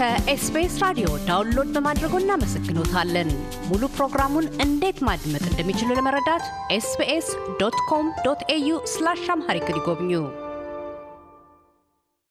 [0.00, 3.30] ከኤስቢኤስ ራዲዮ download በማድረጎ እናመሰግኖታለን።
[3.66, 6.44] ሙሉ ፕሮግራሙን እንዴት ማድመጥ እንደሚችሉ ለመረዳት
[6.76, 7.26] ኤስቢኤስ
[7.60, 10.12] dot com dot au slash Amharic ይጎብኙ።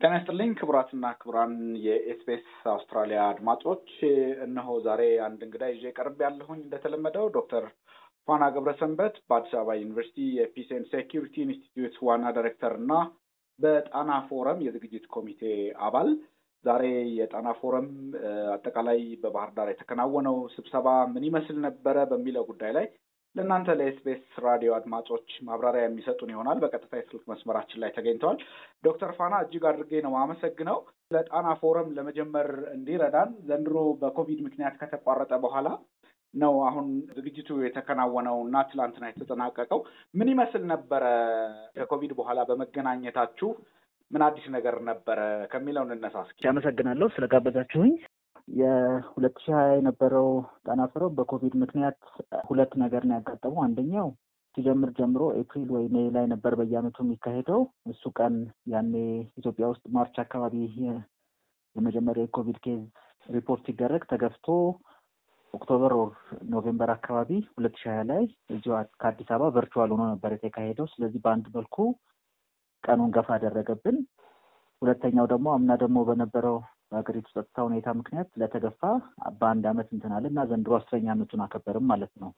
[0.02, 1.54] ጤና ይስጥልኝ ክቡራትና ክቡራን
[1.86, 3.86] የኤስቢኤስ አውስትራሊያ አድማጮች፣
[4.48, 7.68] እነሆ ዛሬ አንድ እንግዳ ይዤ ቀርቤያለሁኝ እንደተለመደው ዶክተር
[8.28, 12.92] ፋና ገብረሰንበት በአዲስ አበባ ዩኒቨርሲቲ የ Peace and Security Institute ዋና ዳይሬክተር እና
[13.60, 15.44] በጣና ፎረም የዝግጅት ኮሚቴ
[15.84, 16.12] አባል
[16.66, 16.84] ዛሬ
[17.18, 17.88] የጣና ፎረም
[18.54, 22.88] አጠቃላይ በባህር ዳር የተከናወነው ስብሰባ ምን ይመስል ነበረ በሚለው ጉዳይ ላይ
[23.36, 28.38] ለእናንተ ለኤስቢኤስ ራዲዮ አድማጮች ማብራሪያ የሚሰጡን ይሆናል። በቀጥታ የስልክ መስመራችን ላይ ተገኝተዋል።
[28.84, 30.78] ዶክተር ፋና እጅግ አድርጌ ነው አመሰግነው።
[31.12, 35.68] ለጣና ፎረም ለመጀመር እንዲረዳን ዘንድሮ በኮቪድ ምክንያት ከተቋረጠ በኋላ
[36.34, 39.80] ነው አሁን ዝግጅቱ የተከናወነው እና ትላንትና የተጠናቀቀው።
[40.14, 41.04] ምን ይመስል ነበረ?
[41.78, 43.50] ከኮቪድ በኋላ በመገናኘታችሁ
[44.12, 45.20] ምን አዲስ ነገር ነበረ
[45.52, 47.94] ከሚለው እንነሳ እስኪ። አመሰግናለሁ ስለጋበዛችሁኝ።
[48.60, 50.28] የሁለት ሺህ ሀያ የነበረው
[50.66, 52.00] ጣና ፎረም በኮቪድ ምክንያት
[52.48, 54.08] ሁለት ነገር ነው ያጋጠመው። አንደኛው
[54.58, 57.62] ሲጀምር ጀምሮ ኤፕሪል ወይ May ላይ ነበር በየዓመቱ የሚካሄደው።
[57.92, 58.36] እሱ ቀን
[58.74, 58.94] ያኔ
[59.38, 60.56] ኢትዮጵያ ውስጥ March አካባቢ
[61.76, 62.82] የመጀመሪያ የኮቪድ case
[63.30, 64.48] ሪፖርት ሲደረግ ተገፍቶ
[65.54, 66.10] October ወር
[66.52, 68.72] November አካባቢ ሁለት ሺህ ሀያ ላይ እዚሁ
[69.02, 71.78] ከአዲስ አበባ virtual ሆኖ ነበር የተካሄደው። ስለዚህ በአንድ መልኩ
[72.84, 73.98] ቀኑን ገፋ አደረገብን።
[74.82, 76.58] ሁለተኛው ደግሞ አምና ደግሞ በነበረው
[76.92, 78.82] በሀገሪቱ ጸጥታ ሁኔታ ምክንያት ስለተገፋ
[79.40, 82.32] በአንድ አመት እንትን አለ እና ዘንድሮ አስረኛ አመቱን አከበረ ማለት ነው።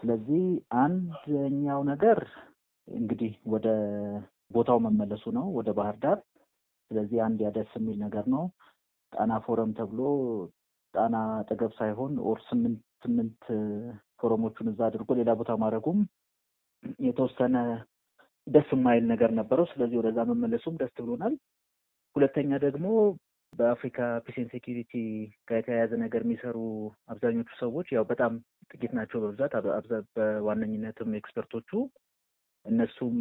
[0.00, 0.44] ስለዚህ
[0.82, 2.18] አንደኛው ነገር
[2.88, 3.66] እንግዲህ ወደ
[4.50, 6.18] ቦታው መመለሱ ነው፣ ወደ ባህር ዳር።
[6.90, 8.44] ስለዚህ አንድ ደስ የሚል ነገር ነው።
[9.12, 10.00] ጣና ፎረም ተብሎ
[10.94, 13.42] ጣና አጠገብ ሳይሆን or ስምንት ስምንት
[14.20, 15.98] ፎረሞቹን እዛ አድርጎ ሌላ ቦታ ማድረጉም
[17.06, 17.56] የተወሰነ
[18.46, 21.34] ደስ የማይል ነገር ነበረው። ስለዚህ ወደዛ መመለሱም ደስ ብሎናል።
[22.16, 22.86] ሁለተኛ ደግሞ
[23.52, 24.92] በአፍሪካ peace security
[25.48, 26.56] ጋር የተያያዘ ነገር የሚሰሩ
[27.12, 28.32] አብዛኞቹ ሰዎች ያው በጣም
[28.70, 29.52] ጥቂት ናቸው በብዛት
[30.16, 31.70] በዋነኝነትም expert ኦቹ
[32.66, 33.16] እነሱም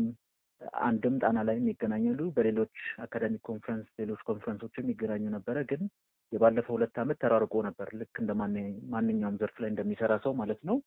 [0.84, 5.82] አንድም ጣና ላይም ይገናኛሉ፣ በሌሎች academic ኮንፈረንስ ሌሎች ኮንፈረንሶችም ይገናኙ ነበረ። ግን
[6.32, 8.32] የባለፈው ሁለት ዓመት ተራርቆ ነበር ልክ እንደ
[8.94, 10.78] ማንኛውም ዘርፍ ላይ እንደሚሰራ ሰው ማለት ነው።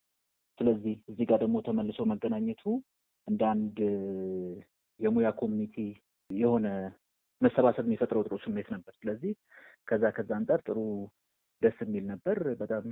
[0.59, 2.63] ስለዚህ እዚህ ጋር ደግሞ ተመልሶ መገናኘቱ
[3.27, 3.79] እንደ አንድ
[5.01, 5.77] የሙያ community
[6.31, 6.67] የሆነ
[7.41, 9.33] መሰባሰብ የሚፈጥረው ጥሩ ስሜት ነበር። ስለዚህ
[9.89, 10.79] ከዛ ከዛ አንጻር ጥሩ
[11.63, 12.85] ደስ የሚል ነበር በጣም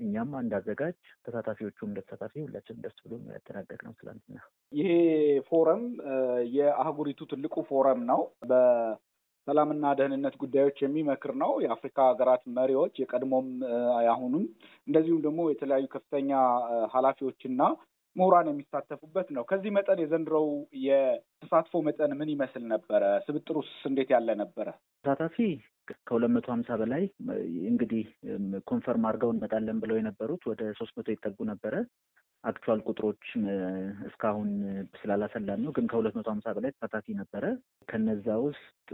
[0.00, 4.38] እኛም እንደ አዘጋጅ ተሳታፊዎቹም እንደተሳታፊ ሁላችንም ደስ ብሎ ያስተናገድነው ትላንትና።
[4.72, 4.88] ይሄ
[5.48, 5.84] ፎረም
[6.56, 8.20] የአህጉሪቱ ትልቁ ፎረም ነው።
[8.50, 13.48] በሰላምና ደህንነት ጉዳዮች የሚመክር ነው። የአፍሪካ ሀገራት መሪዎች የቀድሞም
[14.08, 14.44] ያሁኑም
[14.88, 16.32] እንደዚሁም ደግሞ የተለያዩ ከፍተኛ
[16.94, 17.62] ኃላፊዎችና
[18.16, 20.48] ምሁራን የሚሳተፉበት ነው። ከዚህ መጠን የዘንድሮው
[20.86, 23.02] የተሳትፎ መጠን ምን ይመስል ነበረ?
[23.26, 24.66] ስብጥሩስ እንዴት ያለ ነበረ?
[25.04, 25.36] ተሳታፊ
[26.06, 27.04] ከሁለት መቶ ሀምሳ በላይ
[27.70, 28.04] እንግዲህ
[28.68, 31.74] confirm አድርገው እንመጣለን ብለው የነበሩት ወደ ሶስት መቶ ይጠጉ ነበረ።
[32.44, 33.24] actual ቁጥሮች
[34.08, 34.48] እስካሁን
[35.00, 37.44] ስላላሰላን ነው፣ ግን ከሁለት መቶ ሀምሳ በላይ ተሳታፊ ነበረ።
[37.88, 38.88] ከነዛ ውስጥ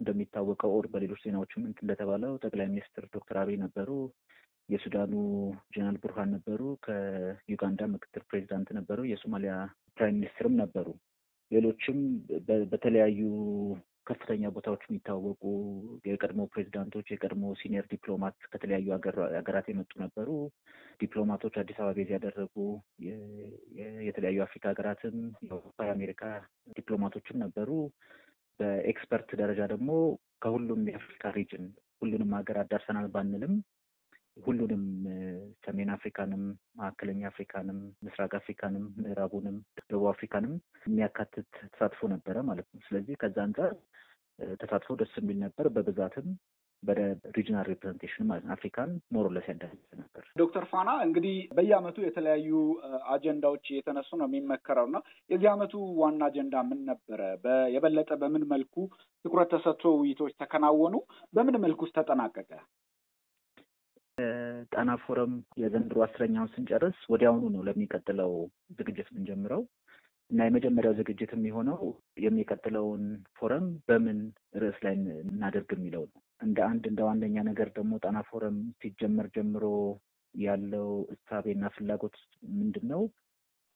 [0.00, 3.90] እንደሚታወቀው or በሌሎች ዜናዎችም እንደተባለው ጠቅላይ ሚኒስትር ዶክተር አብይ ነበሩ።
[4.68, 5.12] የሱዳኑ
[5.74, 9.54] ጀነራል ቡርሃን ነበሩ። ከዩጋንዳ ምክትል ፕሬዚዳንት ነበሩ። የሶማሊያ
[9.96, 10.88] prime minister ም ነበሩ።
[11.50, 11.98] ሌሎችም
[12.72, 13.20] በተለያዩ
[14.08, 15.42] ከፍተኛ ቦታዎች የሚታወቁ
[16.08, 18.86] የቀድሞ ፕሬዚዳንቶች፣ የቀድሞ senior ዲፕሎማት ከተለያዩ
[19.36, 20.28] ሀገራት የመጡ ነበሩ።
[21.00, 22.54] ዲፕሎማቶች አዲስ አበባ base ያደረጉ
[24.08, 26.22] የተለያዩ አፍሪካ ሀገራትም የአውሮፓ፣ የአሜሪካ
[26.76, 27.70] ዲፕሎማቶችም ነበሩ።
[28.60, 29.90] በ expert ደረጃ ደግሞ
[30.42, 31.66] ከሁሉም የአፍሪካ region
[32.02, 33.54] ሁሉንም ሀገር አዳርሰናል ባንልም
[34.38, 34.82] ሁሉንም
[35.64, 36.42] ሰሜን አፍሪካንም፣
[36.78, 39.56] መካከለኛ አፍሪካንም፣ ምስራቅ አፍሪካንም፣ ምዕራቡንም፣
[39.90, 40.52] ደቡብ አፍሪካንም
[40.86, 43.72] የሚያካትት ተሳትፎ ነበረ ማለት ነው። ስለዚህ ከዛ አንጻር
[44.60, 46.28] ተሳትፎ ደስ የሚል ነበር። በብዛትም
[46.82, 52.50] በ regional representation ማለት አፍሪካን more or less ያዳረሰ ነበር። ዶክተር ፋና እንግዲህ በየአመቱ የተለያዩ
[53.14, 54.98] አጀንዳዎች እየተነሱ ነው የሚመከረው እና
[55.30, 57.20] የዚህ አመቱ ዋና አጀንዳ ምን ነበረ?
[57.74, 58.76] የበለጠ በምን መልኩ
[59.24, 60.94] ትኩረት ተሰጥቶ ውይይቶች ተከናወኑ?
[61.34, 62.52] በምን መልኩ ውስጥ ተጠናቀቀ?
[64.72, 65.32] ጣና ፎረም
[65.62, 68.32] የዘንድሮ አስረኛውን ስንጨርስ ወዲያውኑ ነው ለሚቀጥለው
[68.78, 69.62] ዝግጅት የምንጀምረው
[70.30, 71.78] እና የመጀመሪያው ዝግጅት የሚሆነው
[72.24, 73.04] የሚቀጥለውን
[73.38, 74.18] ፎረም በምን
[74.62, 79.64] ርዕስ ላይ እናደርግ የሚለው ነው። እንደ አንድ እንደ ዋነኛ ነገር ደግሞ ጣና ፎረም ሲጀመር ጀምሮ
[80.34, 82.16] ያለው እሳቤና ፍላጎት
[82.58, 83.02] ምንድን ነው?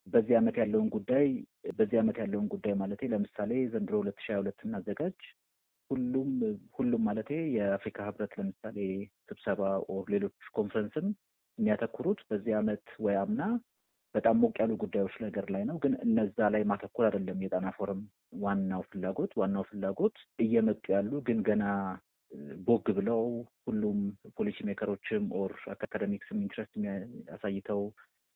[0.07, 1.27] በዚህ ዓመት ያለውን ጉዳይ
[1.77, 5.19] በዚህ ዓመት ያለውን ጉዳይ ማለቴ ለምሳሌ ዘንድሮ ሁለት ሺህ ሀያ ሁለት እናዘጋጅ
[5.91, 6.31] ሁሉም
[6.77, 8.77] ሁሉም ማለቴ የአፍሪካ ህብረት ለምሳሌ
[9.29, 9.61] ስብሰባ
[9.95, 11.07] or ሌሎች ኮንፈረንስም
[11.59, 13.43] የሚያተኩሩት በዚህ ዓመት ወይ አምና
[14.15, 18.01] በጣም ሞቅ ያሉ ጉዳዮች ነገር ላይ ነው። ግን እነዛ ላይ ማተኮር አይደለም የጣና ፎረም
[18.43, 21.65] ዋናው ፍላጎት። ዋናው ፍላጎት እየመጡ ያሉ ግን ገና
[22.67, 23.23] ቦግ ብለው
[23.67, 23.99] ሁሉም
[24.37, 26.75] policy maker ኦችም or academics ም interest
[27.35, 27.83] አሳይተው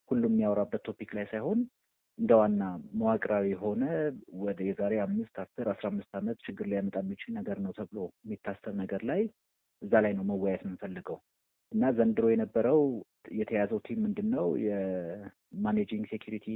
[0.08, 1.60] ሁሉም የሚያወራበት topic ላይ ሳይሆን
[2.18, 2.62] እንደ ዋና
[2.98, 3.82] መዋቅራዊ የሆነ
[4.42, 9.02] ወደ የዛሬ አምስት አስር አስራ አምስት ዓመት ችግር ሊያመጣ የሚችል ነገር ነው ተብሎ የሚታሰብ ነገር
[9.10, 9.20] ላይ
[9.82, 11.18] እዛ ላይ ነው መወያየት የምንፈልገው።
[11.72, 12.80] እና ዘንድሮ የነበረው
[13.38, 16.46] የተያዘው theme ምንድን ነው የ managing security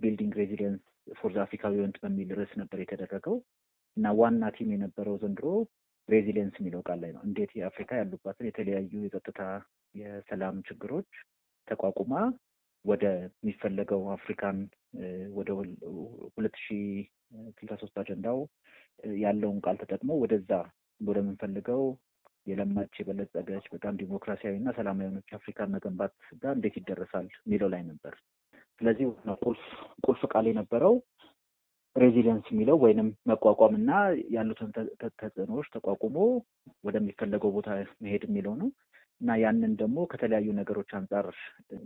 [0.00, 0.82] building resilience
[1.18, 3.36] for the Africa we want በሚል ርዕስ ነበር የተደረገው።
[3.96, 5.46] እና ዋና theme የነበረው ዘንድሮ
[6.08, 9.40] resilience የሚለው ቃል ላይ ነው። እንዴት የአፍሪካ ያሉባትን የተለያዩ የጸጥታ
[9.94, 11.10] የሰላም ችግሮች
[11.68, 12.14] ተቋቁማ
[12.86, 13.04] ወደ
[13.36, 14.58] የሚፈለገው አፍሪካን
[15.36, 15.48] ወደ
[16.36, 16.76] ሁለት ሺ
[17.56, 18.38] ስልሳ ሶስት አጀንዳው
[19.22, 20.50] ያለውን ቃል ተጠቅሞ ወደዛ
[21.00, 21.82] ወደምንፈልገው
[22.46, 26.12] የለማች የበለጸገች በጣም ዲሞክራሲያዊ እና ሰላማዊ የሆነች አፍሪካን መገንባት
[26.42, 28.14] ጋር እንዴት ይደረሳል የሚለው ላይ ነበር።
[28.80, 29.06] ስለዚህ
[29.44, 29.62] ቁልፍ
[30.06, 30.94] ቁልፍ ቃል የነበረው
[31.96, 33.90] resilience የሚለው ወይንም መቋቋም እና
[34.34, 34.70] ያሉትን
[35.20, 36.16] ተጽዕኖዎች ተቋቁሞ
[36.84, 37.68] ወደሚፈለገው ቦታ
[38.04, 38.68] መሄድ የሚለው ነው
[39.20, 41.26] እና ያንን ደግሞ ከተለያዩ ነገሮች አንጻር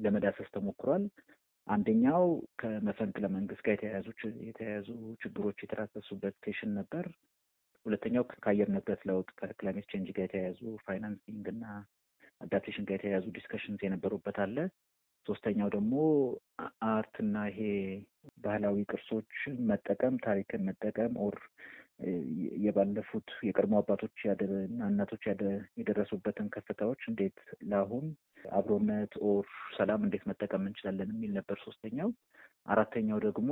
[0.04, 1.04] ለመዳሰስ ተሞክሯል።
[1.66, 2.24] አንደኛው
[2.60, 4.06] ከመፈንቅለ መንግስት ጋር የተያያዙ
[4.48, 4.88] የተያያዙ
[5.22, 7.06] ችግሮች የተዳሰሱበት session ነበር።
[7.86, 11.64] ሁለተኛው ከአየር ንብረት ለውጥ ከ climate change ጋር የተያያዙ financing እና
[12.40, 14.56] adaptation ጋር የተያያዙ discussions የነበሩበት አለ።
[15.26, 15.94] ሶስተኛው ደግሞ
[16.88, 17.60] art ና ይሄ
[18.44, 19.32] ባህላዊ ቅርሶች
[19.70, 21.36] መጠቀም ታሪክን መጠቀም or
[22.64, 24.18] የባለፉት የቀድሞ አባቶች
[24.66, 25.22] እና እናቶች
[25.78, 27.38] የደረሱበትን ከፍታዎች እንዴት
[27.70, 28.06] ለአሁን
[28.58, 29.46] አብሮነት or
[29.78, 32.10] ሰላም እንዴት መጠቀም እንችላለን የሚል ነበር ሶስተኛው።
[32.68, 33.50] አራተኛው ደግሞ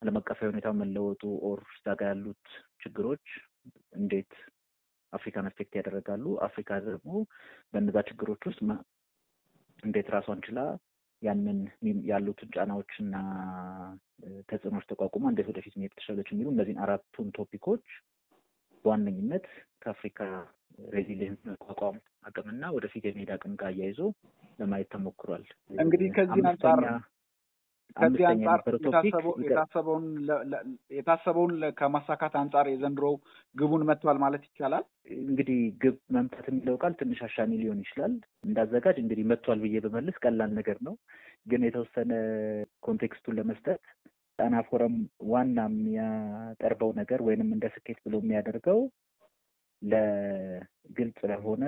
[0.00, 2.44] ዓለም አቀፋዊ ሁኔታው መለወጡ or እዛ ጋ ያሉት
[2.82, 3.26] ችግሮች
[3.98, 4.32] እንዴት
[5.12, 7.10] አፍሪካን affect ያደረጋሉ፣ አፍሪካ ደግሞ
[7.72, 8.60] በእነዛ ችግሮች ውስጥ
[9.82, 10.60] እንዴት ራሷን ችላ
[11.22, 11.58] ያንን
[12.10, 13.14] ያሉትን ጫናዎችና
[14.50, 17.84] ተጽዕኖች ተቋቁማ እንዴት ወደፊት መሄድ ትችላለች የሚሉ እነዚህን አራቱን topic ኦች
[18.84, 19.46] በዋነኝነት
[19.82, 20.20] ከአፍሪካ
[20.88, 24.00] resilience መቋቋም አቅምና ወደፊት የመሄድ አቅም ጋር አያይዞ
[24.58, 25.44] ለማየት ተሞክሯል።
[25.80, 26.80] እንግዲህ ከዚህ አንጻር
[27.96, 28.60] ከዚህ አንጻር
[29.44, 30.04] የታሰበውን
[30.90, 33.14] የታሰበውን ከማሳካት አንጻር የዘንድሮው
[33.54, 34.84] ግቡን መትቷል ማለት ይቻላል።
[35.22, 38.14] እንግዲህ ግብ መምታት የሚለው ቃል ትንሽ አሻሚ ሊሆን ይችላል።
[38.46, 40.96] እንዳዘጋጅ እንግዲህ መትቷል ብዬ ብመልስ ቀላል ነገር ነው።
[41.46, 42.12] ግን የተወሰነ
[42.82, 43.82] context ኡን ለመስጠት
[44.38, 44.94] ጣና ፎረም
[45.30, 48.80] ዋና የሚያቀርበው ነገር ወይንም እንደ ስኬት ብሎ የሚያደርገው
[49.82, 51.64] ለግልጽ ለሆነ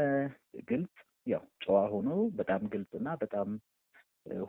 [0.68, 0.94] ግልጽ
[1.26, 2.08] ያው ጨዋ ሆኖ
[2.38, 3.48] በጣም ግልጽ እና በጣም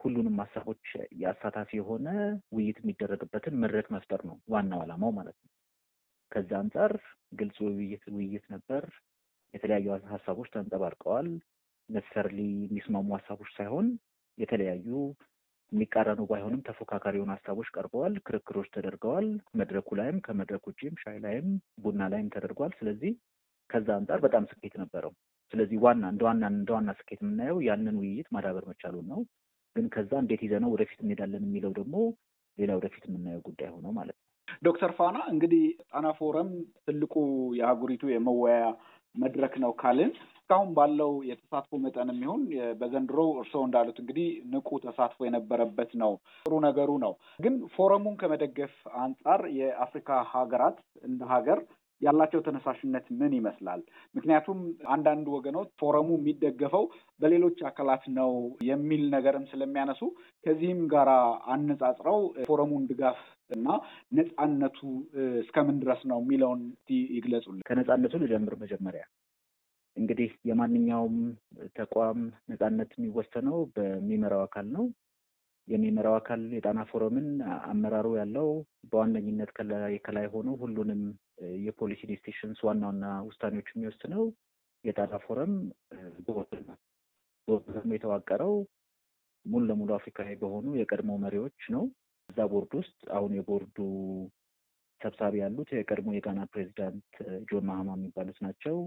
[0.01, 0.83] ሁሉንም ሀሳቦች
[1.21, 2.07] የአሳታፊ የሆነ
[2.55, 5.51] ውይይት የሚደረግበትን መድረክ መፍጠር ነው ዋናው ዓላማው ማለት ነው።
[6.31, 6.93] ከዛ አንጻር
[7.39, 7.57] ግልጽ
[8.15, 8.83] ውይይት ነበር።
[9.53, 11.27] የተለያዩ ሀሳቦች ተንጸባርቀዋል።
[11.89, 13.87] ነሰርሊ የሚስማሙ ሀሳቦች ሳይሆን
[14.37, 14.87] የተለያዩ
[15.71, 19.27] የሚቃረኑ ባይሆንም ተፎካካሪ የሆኑ ሀሳቦች ቀርበዋል። ክርክሮች ተደርገዋል።
[19.59, 21.47] መድረኩ ላይም ከመድረክ ውጭም ሻይ ላይም
[21.83, 23.13] ቡና ላይም ተደርጓል። ስለዚህ
[23.69, 25.13] ከዛ አንጻር በጣም ስኬት ነበረው።
[25.53, 29.21] ስለዚህ ዋና እንደ ዋና እንደ ዋና ስኬት የምናየው ያንን ውይይት ማዳበር መቻሉን ነው።
[29.75, 31.95] ግን ከዛ እንዴት ይዘነው ወደፊት እንሄዳለን የሚለው ደግሞ
[32.57, 34.21] ሌላ ወደፊት የምናየው ጉዳይ ሆኖ ማለት ነው።
[34.61, 36.49] ዶክተር ፋና እንግዲህ ጣና ፎረም
[36.85, 37.13] ትልቁ
[37.59, 38.65] የአህጉሪቱ የመወያያ
[39.15, 42.41] መድረክ ነው ካልን እስካሁን ባለው የተሳትፎ መጠን የሚሆን
[42.79, 46.13] በዘንድሮ እርስዎ እንዳሉት እንግዲህ ንቁ ተሳትፎ የነበረበት ነው።
[46.45, 48.73] ጥሩ ነገሩ ነው። ግን ፎረሙን ከመደገፍ
[49.03, 51.61] አንጻር የአፍሪካ ሀገራት እንደ ሀገር
[52.01, 53.81] ያላቸው ተነሳሽነት ምን ይመስላል?
[54.15, 54.59] ምክንያቱም
[54.93, 56.85] አንዳንድ ወገኖች ፎረሙ የሚደገፈው
[57.21, 58.31] በሌሎች አካላት ነው
[58.67, 60.01] የሚል ነገርም ስለሚያነሱ
[60.43, 61.09] ከዚህም ጋር
[61.53, 63.19] አነጻጽረው ፎረሙን ድጋፍ
[63.51, 63.67] እና
[64.17, 64.79] ነፃነቱ
[65.41, 66.61] እስከምን ድረስ ነው የሚለውን
[67.11, 69.03] ይግለጹልን። ከነፃነቱ ልጀምር። መጀመሪያ
[69.97, 71.17] እንግዲህ የማንኛውም
[71.75, 72.19] ተቋም
[72.51, 74.85] ነፃነት የሚወሰነው በሚመራው አካል ነው።
[75.67, 77.27] የሚመራው አካል የጣና ፎረምን
[77.69, 78.47] አመራሩ ያለው
[78.91, 79.51] በዋነኝነት
[80.05, 81.01] ከላይ ሆኖ ሁሉንም
[81.65, 84.23] የፖሊሲ decisions ዋና ዋና ውሳኔዎች የሚወስነው
[84.83, 85.53] የጣና ፎረም
[86.27, 86.77] ቦርድ ነው።
[87.93, 88.53] የተዋቀረው
[89.45, 91.83] ሙሉ ለሙሉ አፍሪካዊ በሆኑ የቀድሞ መሪዎች ነው።
[92.29, 93.77] እዛ ቦርድ ውስጥ አሁን የቦርዱ
[95.01, 97.09] ሰብሳቢ ያሉት የቀድሞ የጋና ፕሬዚዳንት
[97.49, 98.77] ጆን ማሃማ የሚባሉት ናቸው።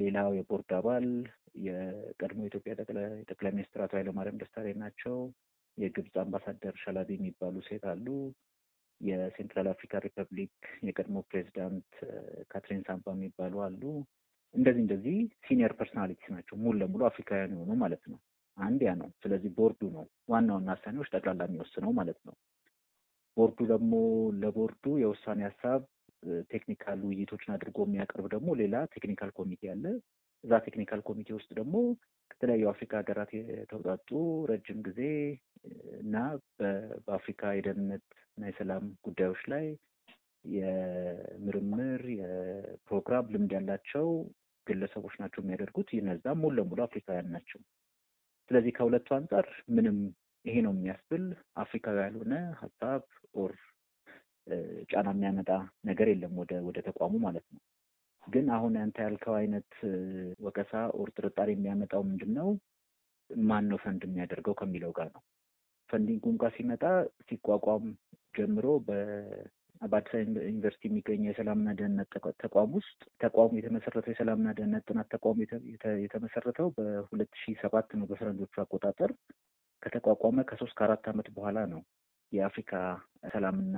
[0.00, 1.06] ሌላው የቦርድ አባል
[1.66, 2.72] የቀድሞ የኢትዮጵያ
[3.28, 5.16] ጠቅላይ ሚኒስትር አቶ ኃይለማርያም ደሳለኝ ናቸው።
[5.78, 8.06] የግብፅ አምባሳደር ሸላቢ የሚባሉ ሴት አሉ።
[9.00, 10.52] የሴንትራል አፍሪካ ሪፐብሊክ
[10.88, 11.88] የቀድሞ ፕሬዚዳንት
[12.50, 13.82] ካትሪን ሳምፓ የሚባሉ አሉ።
[14.54, 15.16] እንደዚህ እንደዚህ
[15.46, 18.18] senior personalities ናቸው። ሙሉ ለሙሉ አፍሪካውያን የሆኑ ማለት ነው።
[18.58, 22.34] አንድ ያ ነው። ስለዚህ ቦርዱ ነው ዋና ዋና ውሳኔዎች ጠቅላላ የሚወስነው ማለት ነው።
[23.36, 23.92] ቦርዱ ደግሞ
[24.42, 25.80] ለቦርዱ የውሳኔ ሀሳብ
[26.52, 29.84] technical ውይይቶችን አድርጎ የሚያቀርብ ደግሞ ሌላ technical ኮሚቴ አለ።
[30.44, 31.74] እዛ technical ኮሚቴ ውስጥ ደግሞ
[32.30, 34.08] ከተለያዩ አፍሪካ ሀገራት የተውጣጡ
[34.50, 35.00] ረጅም ጊዜ
[36.00, 36.16] እና
[37.06, 38.04] በአፍሪካ የደህንነት
[38.34, 39.66] እና የሰላም ጉዳዮች ላይ
[40.44, 44.08] የምርምር የፕሮግራም ልምድ ያላቸው
[44.66, 47.60] ግለሰቦች ናቸው የሚያደርጉት። እነዛም ሙሉ ለሙሉ አፍሪካውያን ናቸው።
[48.50, 49.98] ስለዚህ ከሁለቱ አንጻር ምንም
[50.44, 51.24] ይሄ ነው የሚያስብል
[51.56, 53.02] አፍሪካዊ ያልሆነ ሀሳብ
[53.34, 53.52] or
[54.90, 55.50] ጫና የሚያመጣ
[55.84, 56.34] ነገር የለም
[56.68, 57.60] ወደ ተቋሙ ማለት ነው።
[58.26, 59.70] ግን አሁን አንተ ያልከው አይነት
[60.40, 62.48] ወቀሳ or ጥርጣሬ የሚያመጣው ምንድን ነው?
[63.30, 65.22] ማን ነው ፈንድ የሚያደርገው ከሚለው ጋር ነው።
[65.90, 66.82] funding ኡም ጋር ሲመጣ
[67.26, 67.84] ሲቋቋም
[68.36, 69.42] ጀምሮ በአዲስ
[69.82, 72.08] አበባ ዩኒቨርሲቲ የሚገኘው የሰላምና ደህንነት
[72.42, 75.36] ተቋም ውስጥ ተቋሙ የተመሰረተው የሰላምና ደህንነት ጥናት ተቋሙ
[76.04, 79.12] የተመሰረተው በሁለት ሺህ ሰባት ነው በፈረንጆቹ አቆጣጠር።
[79.82, 81.80] ከተቋቋመ ከሶስት ከአራት ዓመት በኋላ ነው
[82.32, 82.72] የአፍሪካ
[83.32, 83.76] ሰላምና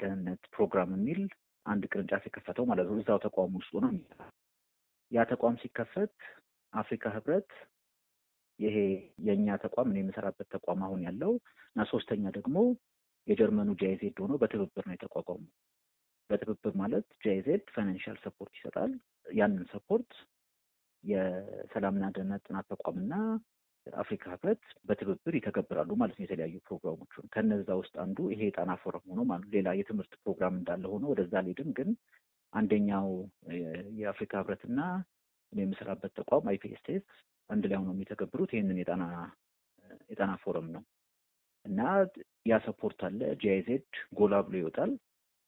[0.00, 1.22] ደህንነት ፕሮግራም የሚል
[1.66, 3.92] አንድ ቅርንጫፍ የከፈተው ማለት ነው። እዛው ተቋም ውስጥ ነው።
[5.12, 6.14] ያ ተቋም ሲከፈት
[6.72, 7.50] አፍሪካ ህብረት
[8.58, 8.76] ይሄ
[9.26, 11.32] የእኛ ተቋም እኔ የምሰራበት ተቋም አሁን ያለው
[11.70, 12.56] እና ሶስተኛ ደግሞ
[13.26, 15.42] የጀርመኑ GIZ ሆኖ በትብብር ነው የተቋቋሙ።
[16.30, 18.92] በትብብር ማለት GIZ financial support ይሰጣል።
[19.34, 20.12] ያንን support
[21.04, 23.14] የሰላምና ደህንነት ጥናት ተቋምና
[23.86, 29.20] አፍሪካ ህብረት በትብብር ይተገብራሉ ማለት ነው። የተለያዩ ፕሮግራሞችን ከነዛ ውስጥ አንዱ ይሄ የጣና ፎረም ሆኖ
[29.30, 31.90] ማለት ሌላ የትምህርት ፕሮግራም እንዳለ ሆኖ ወደዛ ሊድን ግን
[32.52, 33.08] አንደኛው
[34.00, 34.80] የአፍሪካ ህብረትና
[35.52, 37.04] የምሰራበት ተቋም IPSS
[37.50, 38.80] አንድ ላይ ሆነው የሚተገብሩት ይህንን
[40.10, 40.82] የጣና ፎረም ነው
[41.64, 41.80] እና
[42.46, 43.86] ያ support አለ። GIZ
[44.18, 44.92] ጎላ ብሎ ይወጣል።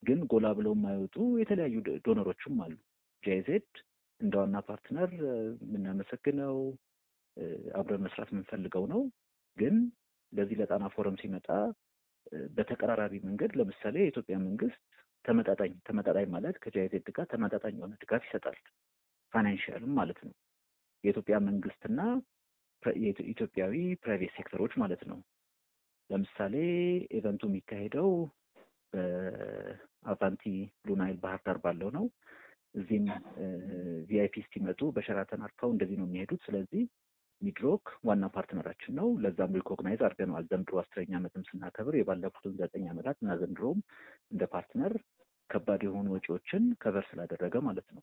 [0.03, 1.75] ግን ጎላ ብለው የማይወጡ የተለያዩ
[2.07, 2.75] donor ኦችም አሉ።
[3.23, 3.69] GIZ
[4.21, 5.11] እንደ ዋና partner
[5.63, 6.57] የምናመሰግነው
[7.79, 9.03] አብረን መስራት የምንፈልገው ነው።
[9.57, 9.77] ግን
[10.33, 11.49] ለዚህ ለጣና ፎረም ሲመጣ
[12.57, 14.81] በተቀራራቢ መንገድ ለምሳሌ የኢትዮጵያ መንግስት
[15.25, 18.57] ተመጣጣኝ ተመጣጣኝ ማለት ከ GIZ ጋር ተመጣጣኝ የሆነ ድጋፍ ይሰጣል።
[19.33, 20.35] financial ም ማለት ነው።
[21.05, 22.01] የኢትዮጵያ መንግስትና
[23.33, 25.19] ኢትዮጵያዊ private sector ኦች ማለት ነው።
[26.11, 26.55] ለምሳሌ
[27.19, 28.09] event ኡ የሚካሄደው
[28.93, 30.43] በ Avanti
[30.81, 32.05] Blue Nile ባህር ዳር ባለው ነው።
[32.75, 33.07] እዚህም
[34.09, 36.83] VIP ሲመጡ በሸራተን አርፈው እንደዚህ ነው የሚሄዱት። ስለዚህ
[37.43, 43.19] ሚድሮክ ዋና partner ኣችን ነው። ለዛም recognize አድርገነዋል። ዘንድሮ አስረኛ ዓመትም ስናከብር የባለፉትን ዘጠኝ ዓመታት
[43.23, 43.79] እና ዘንድሮም
[44.33, 44.95] እንደ partner
[45.51, 48.03] ከባድ የሆኑ ወጪዎችን cover ስላደረገ ማለት ነው።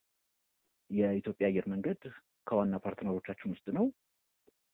[0.89, 2.01] የኢትዮጵያ አየር መንገድ
[2.47, 3.85] ከዋና partner ኦቻችን ውስጥ ነው።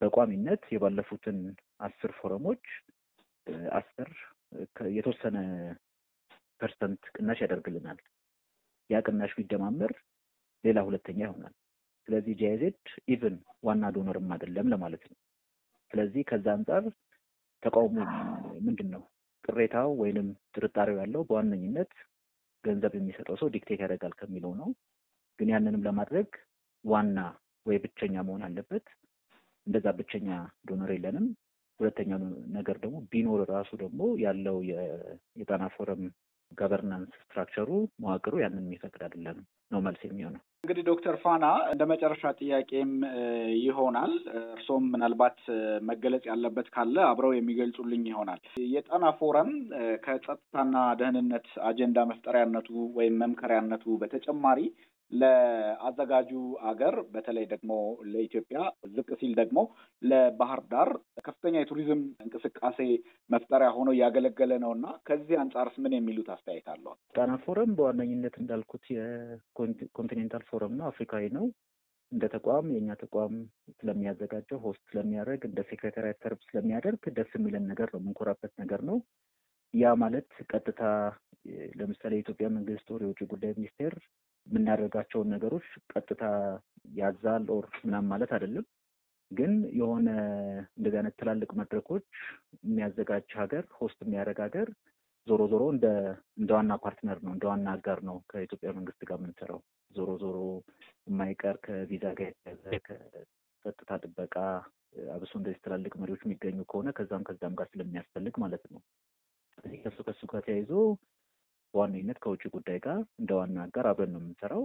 [0.01, 1.37] በቋሚነት የባለፉትን
[1.79, 2.63] አስር ፎረሞች
[3.73, 4.09] አስር
[4.95, 5.37] የተወሰነ
[6.61, 7.99] ፐርሰንት ቅናሽ ያደርግልናል።
[8.89, 9.93] ያ ቅናሽ ቢደማመር
[10.63, 11.53] ሌላ ሁለተኛ ይሆናል።
[12.07, 15.17] ስለዚህ ጂአይዜድ even ዋና donor ም አይደለም ለማለት ነው።
[15.91, 16.83] ስለዚህ ከዛ አንጻር
[17.63, 17.97] ተቃውሞ
[18.65, 19.03] ምንድን ነው
[19.43, 21.91] ቅሬታው ወይንም ጥርጣሬው ያለው በዋነኝነት
[22.63, 24.69] ገንዘብ የሚሰጠው ሰው dictate ያደርጋል ከሚለው ነው።
[25.39, 26.29] ግን ያንንም ለማድረግ
[26.85, 27.19] ዋና
[27.65, 28.85] ወይ ብቸኛ መሆን አለበት።
[29.67, 30.27] እንደዛ ብቸኛ
[30.69, 31.25] donor የለንም።
[31.79, 32.19] ሁለተኛው
[32.55, 34.57] ነገር ደግሞ ቢኖር ራሱ ደግሞ ያለው
[35.39, 36.03] የጣና ፎረም
[36.57, 37.69] governance structure ኡ
[38.03, 39.37] መዋቅሩ ያንን የሚፈቅድ አይደለም
[39.71, 42.91] ነው መልስ የሚሆነው። እንግዲህ ዶክተር ፋና እንደ መጨረሻ ጥያቄም
[43.65, 44.13] ይሆናል
[44.53, 45.37] እርሶም ምናልባት
[45.89, 48.41] መገለጽ ያለበት ካለ አብረው የሚገልጹልኝ ይሆናል።
[48.73, 49.51] የጣና ፎረም
[50.05, 54.61] ከጸጥታና ደህንነት አጀንዳ መፍጠሪያነቱ ወይም መምከሪያነቱ በተጨማሪ
[55.11, 56.31] ለአዘጋጁ
[56.69, 57.71] አገር በተለይ ደግሞ
[58.11, 58.59] ለኢትዮጵያ
[58.95, 59.59] ዝቅ ሲል ደግሞ
[60.01, 60.89] ለባህር ዳር
[61.25, 62.79] ከፍተኛ የቱሪዝም እንቅስቃሴ
[63.29, 66.95] መፍጠሪያ ሆኖ እያገለገለ ነው እና ከዚህ አንጻርስ ምን የሚሉት አስተያየት አለው?
[67.15, 71.45] ጣና ፎረም በዋነኝነት እንዳልኩት የ continental ፎረም ነው፣ አፍሪካዊ ነው።
[72.11, 73.33] እንደ ተቋም የእኛ ተቋም
[73.77, 78.97] ስለሚያዘጋጀው host ስለሚያደርግ እንደ ሴክሬታሪያት serve ስለሚያደርግ ደስ የሚለን ነገር ነው፣ የምንኮራበት ነገር ነው።
[79.73, 80.81] ያ ማለት ቀጥታ
[81.79, 83.95] ለምሳሌ የኢትዮጵያ መንግስት or የውጭ ጉዳይ ሚኒስቴር
[84.47, 86.23] የምናደርጋቸውን ነገሮች ቀጥታ
[86.97, 88.65] ያዛል or ምናምን ማለት አይደለም።
[89.31, 90.07] ግን የሆነ
[90.77, 92.05] እንደዚህ አይነት ትላልቅ መድረኮች
[92.65, 94.67] የሚያዘጋጅ ሀገር host የሚያደርግ ሀገር
[95.27, 95.87] ዞሮ ዞሮ እንደ
[96.51, 99.61] ዋና partner ነው፣ እንደ ዋና አጋር ነው ከኢትዮጵያ መንግስት ጋር የምንሰራው።
[99.91, 100.37] ዞሮ ዞሮ
[101.07, 104.35] የማይቀር ከቪዛ ጋር የተያዘ ከጸጥታ ጥበቃ
[105.15, 108.81] አብሶ እንደዚህ ትላልቅ መሪዎች የሚገኙ ከሆነ ከዛም ከዛም ጋር ስለሚያስፈልግ ማለት ነው።
[109.83, 110.71] ከሱ ከሱ ጋር ተያይዞ
[111.75, 114.63] በዋነኝነት ከውጭ ጉዳይ ጋር እንደ ዋና አጋር አብረን ነው የምንሰራው።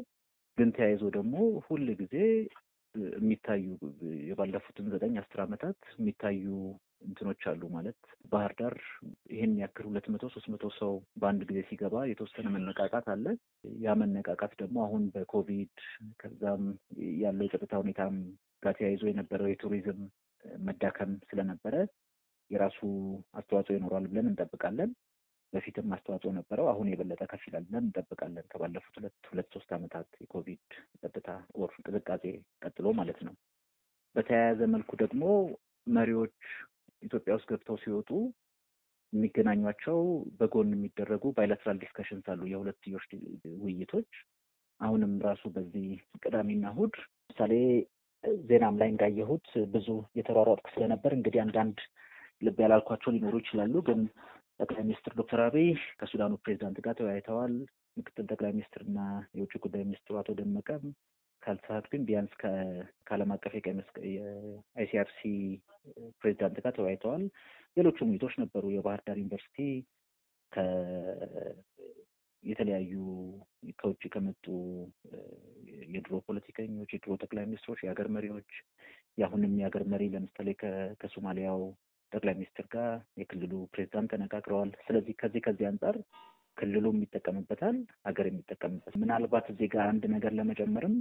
[0.59, 1.35] ግን ተያይዞ ደግሞ
[1.67, 2.14] ሁል ጊዜ
[3.14, 3.64] የሚታዩ
[4.29, 6.47] የባለፉትን ዘጠኝ አስር ዓመታት የሚታዩ
[7.07, 7.99] እንትኖች አሉ ማለት
[8.33, 8.75] ባህር ዳር
[9.33, 13.25] ይህን ያክል ሁለት መቶ ሶስት መቶ ሰው በአንድ ጊዜ ሲገባ የተወሰነ መነቃቃት አለ።
[13.85, 15.73] ያ መነቃቃት ደግሞ አሁን በኮቪድ
[16.21, 16.64] ከዛም
[17.21, 18.17] ያለው የጸጥታ ሁኔታም
[18.62, 20.00] ጋር ተያይዞ የነበረው የቱሪዝም
[20.62, 21.75] መዳከም ስለነበረ
[22.50, 22.79] የራሱ
[23.38, 24.90] አስተዋጽኦ ይኖረዋል ብለን እንጠብቃለን።
[25.52, 30.62] በፊትም አስተዋጽኦ ነበረው። አሁን የበለጠ ከፍ ይላል ብለን እንጠብቃለን። ከባለፉት ሁለት ሁለት ሶስት ዓመታት የኮቪድ
[31.00, 31.28] ጸጥታ
[31.61, 32.25] or ቅዝቃዜ
[32.64, 33.35] ቀጥሎ ማለት ነው።
[34.14, 35.25] በተያያዘ መልኩ ደግሞ
[35.87, 36.37] መሪዎች
[37.02, 38.11] ኢትዮጵያ ውስጥ ገብተው ሲወጡ
[39.12, 39.99] የሚገናኟቸው
[40.38, 43.07] በጎን የሚደረጉ bilateral discussions አሉ፣ የሁለትዮሽ
[43.62, 44.11] ውይይቶች።
[44.80, 45.88] አሁንም ራሱ በዚህ
[46.23, 46.95] ቅዳሜና እሑድ
[47.30, 47.54] ምሳሌ
[48.45, 49.88] ዜናም ላይ እንዳየሁት ብዙ
[50.19, 51.78] የተሯሯጥኩ ስለነበር እንግዲህ አንዳንድ
[52.42, 54.00] ልብ ያላልኳቸው ሊኖሩ ይችላሉ። ግን
[54.61, 55.69] ጠቅላይ ሚኒስትር ዶክተር አብይ
[56.00, 57.55] ከሱዳኑ ፕሬዚዳንት ጋር ተወያይተዋል።
[57.97, 58.99] ምክትል ጠቅላይ ሚኒስትርና
[59.37, 60.85] የውጭ ጉዳይ ሚኒስትሩ አቶ ደመቀም
[61.43, 62.33] ካልተሳሳትኩኝ ቢያንስ
[63.07, 65.21] ከዓለም አቀፍ የአይሲአርሲ
[66.21, 67.25] ፕሬዚዳንት ጋር ተወያይተዋል።
[67.76, 69.59] ሌሎቹም ውይይቶች ነበሩ። የባህር ዳር ዩኒቨርሲቲ
[72.43, 72.93] የተለያዩ
[73.81, 74.45] ከውጭ ከመጡ
[75.93, 78.50] የድሮ ፖለቲከኞች፣ የድሮ ጠቅላይ ሚኒስትሮች፣ የሀገር መሪዎች፣
[79.19, 80.49] የአሁንም የሀገር መሪ ለምሳሌ
[81.00, 81.62] ከሶማሊያው
[82.12, 82.90] ጠቅላይ ሚኒስትር ጋር
[83.21, 85.97] የክልሉ ፕሬዚዳንት ተነጋግረዋል። ስለዚህ ከዚህ ከዚህ አንጻር
[86.57, 87.76] ክልሉም ይጠቀምበታል፣
[88.07, 90.97] ሀገር የሚጠቀምበት ምናልባት እዚህ ጋር አንድ ነገር ለመጨመርም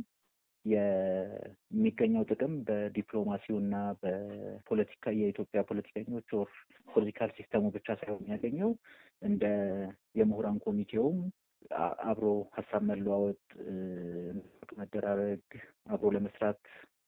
[0.66, 6.50] የሚገኘው ጥቅም በዲፕሎማሲው እና በፖለቲካ የኢትዮጵያ ፖለቲከኞች or
[6.88, 8.72] political system ኡ ብቻ ሳይሆን የሚያገኘው
[9.22, 9.46] እንደ
[10.20, 11.20] የምሁራን ኮሚቴውም
[12.10, 12.26] አብሮ
[12.58, 13.42] ሀሳብ መለዋወጥ፣
[14.80, 15.46] መደራረግ፣
[15.88, 16.62] አብሮ ለመስራት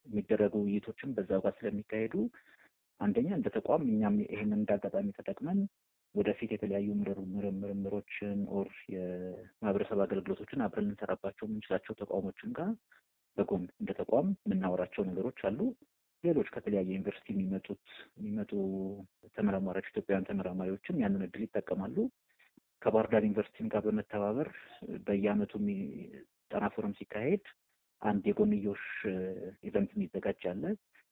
[0.06, 2.16] የሚደረጉ ውይይቶችም በዛው ጋር ስለሚካሄዱ
[3.02, 5.60] አንደኛ እንደ ተቋም እኛም ይህንን እንዳጋጣሚ ተጠቅመን
[6.16, 6.88] ወደፊት የተለያዩ
[7.62, 12.72] ምርምሮችን or የማህበረሰብ አገልግሎቶችን አብረን ልንሰራባቸው የምንችላቸው ተቋሞችን ጋር
[13.38, 15.60] በጎን እንደ ተቋም የምናወራቸው ነገሮች አሉ።
[16.24, 17.84] ሌሎች ከተለያየ ዩኒቨርሲቲ የሚመጡት
[18.18, 18.52] የሚመጡ
[19.38, 21.96] ተመራማሪዎች ኢትዮጵያውያን ተመራማሪዎችም ያንን እድል ይጠቀማሉ።
[22.82, 24.50] ከባህር ዳር ዩኒቨርሲቲም ጋር በመተባበር
[25.08, 25.52] በየዓመቱ
[26.52, 27.44] ጣና ፎረም ሲካሄድ
[28.02, 28.84] አንድ የጎንዮሽ
[29.64, 30.64] event የሚዘጋጅ አለ።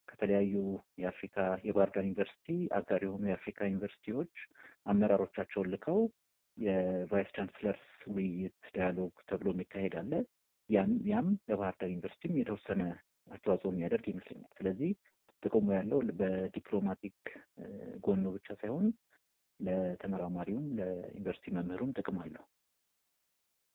[0.10, 0.54] ከተለያዩ
[1.02, 1.38] የአፍሪካ
[1.68, 2.48] የባህር ዩኒቨርሲቲ
[2.78, 4.34] አጋር የሆኑ የአፍሪካ ዩኒቨርሲቲዎች
[4.86, 6.00] አመራሮቻቸውን ልከው
[6.58, 10.12] የ vice chancellors ውይይት dialogue ተብሎ የሚካሄድ አለ።
[10.70, 12.82] ያም ያም ለባህር ዳር ዩኒቨርሲቲም የተወሰነ
[13.28, 14.92] አስተዋጽኦ የሚያደርግ ይመስለኛል። ስለዚህ
[15.44, 17.18] ጥቅሙ ያለው በዲፕሎማቲክ
[18.06, 18.88] ጎኑ ብቻ ሳይሆን
[19.60, 22.44] ለተመራማሪውም ለዩኒቨርሲቲ መምህሩም ጥቅም አለው።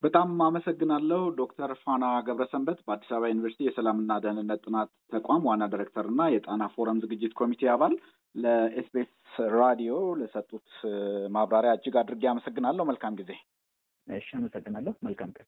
[0.03, 6.23] በጣም አመሰግናለሁ ዶክተር ፋና ገብረሰንበት በአዲስ አበባ ዩኒቨርሲቲ የሰላምና ደህንነት ጥናት ተቋም ዋና ዳይሬክተር እና
[6.33, 7.93] የጣና ፎረም ዝግጅት ኮሚቴ አባል
[8.35, 9.13] ለኤስቢኤስ
[9.55, 10.67] ራዲዮ ለሰጡት
[11.35, 13.31] ማብራሪያ እጅግ አድርጌ አመሰግናለሁ። መልካም ጊዜ።
[14.07, 15.47] እሺ፣ አመሰግናለሁ። መልካም ቀን።